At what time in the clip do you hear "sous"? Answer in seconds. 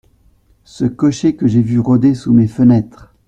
2.15-2.33